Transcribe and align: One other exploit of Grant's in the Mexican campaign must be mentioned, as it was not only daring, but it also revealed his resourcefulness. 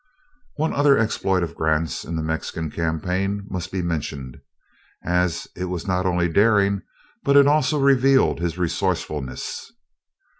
One 0.55 0.73
other 0.73 0.97
exploit 0.97 1.43
of 1.43 1.53
Grant's 1.53 2.05
in 2.05 2.15
the 2.15 2.23
Mexican 2.23 2.71
campaign 2.71 3.45
must 3.51 3.71
be 3.71 3.83
mentioned, 3.83 4.41
as 5.03 5.47
it 5.55 5.65
was 5.65 5.85
not 5.85 6.07
only 6.07 6.27
daring, 6.27 6.81
but 7.21 7.37
it 7.37 7.45
also 7.45 7.77
revealed 7.79 8.39
his 8.39 8.57
resourcefulness. 8.57 9.71